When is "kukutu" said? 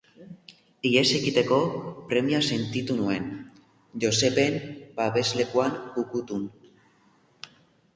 5.97-6.45